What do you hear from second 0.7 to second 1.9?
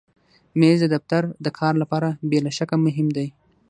د دفتر د کار